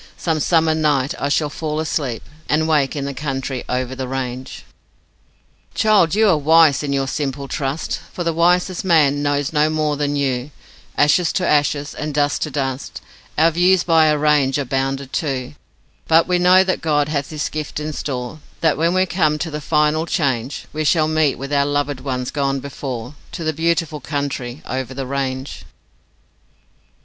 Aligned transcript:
Some 0.17 0.39
summer 0.39 0.73
night 0.73 1.13
I 1.19 1.29
shall 1.29 1.51
fall 1.51 1.79
asleep, 1.79 2.23
And 2.49 2.67
wake 2.67 2.95
in 2.95 3.05
the 3.05 3.13
country 3.13 3.63
over 3.69 3.93
the 3.93 4.07
range.' 4.07 4.65
Child, 5.75 6.15
you 6.15 6.27
are 6.27 6.39
wise 6.39 6.81
in 6.81 6.91
your 6.91 7.07
simple 7.07 7.47
trust, 7.47 7.99
For 8.11 8.23
the 8.23 8.33
wisest 8.33 8.83
man 8.83 9.21
knows 9.21 9.53
no 9.53 9.69
more 9.69 9.97
than 9.97 10.15
you 10.15 10.49
Ashes 10.97 11.31
to 11.33 11.47
ashes, 11.47 11.93
and 11.93 12.15
dust 12.15 12.41
to 12.41 12.49
dust: 12.49 12.99
Our 13.37 13.51
views 13.51 13.83
by 13.83 14.05
a 14.07 14.17
range 14.17 14.57
are 14.57 14.65
bounded 14.65 15.13
too; 15.13 15.53
But 16.07 16.27
we 16.27 16.39
know 16.39 16.63
that 16.63 16.81
God 16.81 17.07
hath 17.07 17.29
this 17.29 17.47
gift 17.47 17.79
in 17.79 17.93
store, 17.93 18.39
That 18.61 18.77
when 18.79 18.95
we 18.95 19.05
come 19.05 19.37
to 19.37 19.51
the 19.51 19.61
final 19.61 20.07
change, 20.07 20.65
We 20.73 20.83
shall 20.83 21.07
meet 21.07 21.35
with 21.37 21.53
our 21.53 21.63
loved 21.67 21.99
ones 21.99 22.31
gone 22.31 22.59
before 22.59 23.13
To 23.33 23.43
the 23.43 23.53
beautiful 23.53 23.99
country 23.99 24.63
over 24.65 24.95
the 24.95 25.05
range. 25.05 25.63